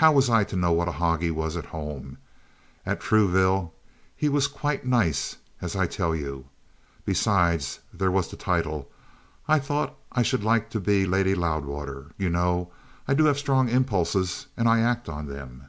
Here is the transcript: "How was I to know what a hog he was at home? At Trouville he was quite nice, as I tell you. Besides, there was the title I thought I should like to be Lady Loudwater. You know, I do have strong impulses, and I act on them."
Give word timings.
"How 0.00 0.10
was 0.10 0.28
I 0.28 0.42
to 0.42 0.56
know 0.56 0.72
what 0.72 0.88
a 0.88 0.98
hog 0.98 1.22
he 1.22 1.30
was 1.30 1.56
at 1.56 1.66
home? 1.66 2.18
At 2.84 2.98
Trouville 3.00 3.72
he 4.16 4.28
was 4.28 4.48
quite 4.48 4.84
nice, 4.84 5.36
as 5.60 5.76
I 5.76 5.86
tell 5.86 6.16
you. 6.16 6.46
Besides, 7.04 7.78
there 7.94 8.10
was 8.10 8.26
the 8.26 8.36
title 8.36 8.90
I 9.46 9.60
thought 9.60 9.96
I 10.10 10.22
should 10.22 10.42
like 10.42 10.68
to 10.70 10.80
be 10.80 11.06
Lady 11.06 11.36
Loudwater. 11.36 12.06
You 12.18 12.28
know, 12.28 12.72
I 13.06 13.14
do 13.14 13.26
have 13.26 13.38
strong 13.38 13.68
impulses, 13.68 14.48
and 14.56 14.68
I 14.68 14.80
act 14.80 15.08
on 15.08 15.26
them." 15.26 15.66